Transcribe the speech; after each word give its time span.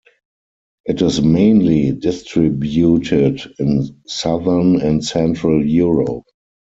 It 0.85 0.99
is 1.03 1.21
mainly 1.21 1.91
distributed 1.91 3.39
in 3.59 4.01
southern 4.07 4.81
and 4.81 5.05
central 5.05 5.63
Europe. 5.63 6.23